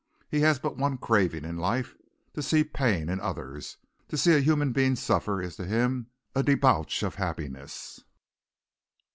[0.27, 1.95] He has but one craving in life:
[2.33, 3.77] to see pain in others.
[4.07, 8.01] To see a human being suffer is to him a debauch of happiness.